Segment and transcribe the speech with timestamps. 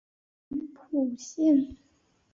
[0.49, 0.59] 满
[0.89, 1.77] 浦线